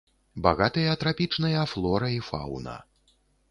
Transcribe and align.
Багатыя 0.45 0.95
трапічныя 1.03 1.61
флора 1.75 2.11
і 2.17 2.19
фаўна. 2.33 2.75